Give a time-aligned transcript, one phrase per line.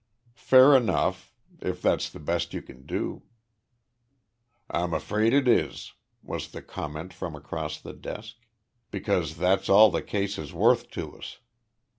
[0.41, 1.31] "Fair enough,
[1.61, 3.21] if that's the best you can do."
[4.67, 5.93] "I'm afraid it is,"
[6.23, 8.37] was the comment from across the desk,
[8.89, 11.37] "because that's all the case is worth to us.